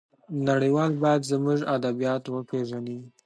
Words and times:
نړيوال 0.47 0.91
بايد 1.01 1.21
زموږ 1.31 1.59
ادبيات 1.75 2.23
وپېژني. 2.27 2.97